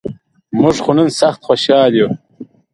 مونږ 0.57 0.75
خو 0.83 0.91
نن 0.97 1.07
سخت 1.19 1.39
خوشال 1.47 1.91
یوو. 1.99 2.13